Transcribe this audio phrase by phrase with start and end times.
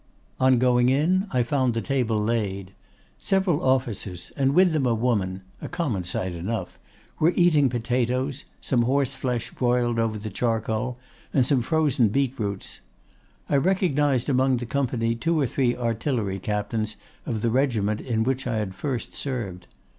[0.39, 2.71] On going in, I found the table laid.
[3.19, 9.99] Several officers, and with them a woman—a common sight enough—were eating potatoes, some horseflesh broiled
[9.99, 10.97] over the charcoal,
[11.35, 12.79] and some frozen beetroots.
[13.47, 16.95] I recognized among the company two or three artillery captains
[17.27, 19.67] of the regiment in which I had first served.